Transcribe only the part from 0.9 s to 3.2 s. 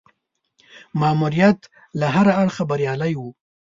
ماموریت له هره اړخه بریالی